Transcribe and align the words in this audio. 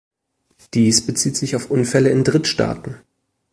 Dies 0.73 1.05
bezieht 1.05 1.37
sich 1.37 1.55
auf 1.55 1.69
Unfälle 1.69 2.09
in 2.09 2.23
Drittstaaten. 2.23 2.95